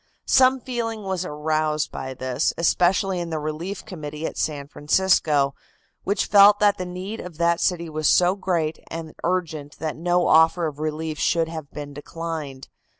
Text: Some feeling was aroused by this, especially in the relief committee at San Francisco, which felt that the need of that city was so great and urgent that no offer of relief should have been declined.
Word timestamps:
Some 0.25 0.59
feeling 0.61 1.03
was 1.03 1.25
aroused 1.25 1.91
by 1.91 2.15
this, 2.15 2.55
especially 2.57 3.19
in 3.19 3.29
the 3.29 3.37
relief 3.37 3.85
committee 3.85 4.25
at 4.25 4.35
San 4.35 4.67
Francisco, 4.67 5.53
which 6.03 6.25
felt 6.25 6.57
that 6.57 6.79
the 6.79 6.87
need 6.87 7.19
of 7.19 7.37
that 7.37 7.61
city 7.61 7.87
was 7.87 8.07
so 8.07 8.33
great 8.35 8.79
and 8.89 9.13
urgent 9.23 9.77
that 9.77 9.95
no 9.95 10.25
offer 10.27 10.65
of 10.65 10.79
relief 10.79 11.19
should 11.19 11.49
have 11.49 11.69
been 11.69 11.93
declined. 11.93 12.67